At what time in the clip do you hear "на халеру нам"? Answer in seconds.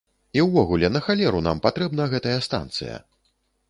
0.95-1.63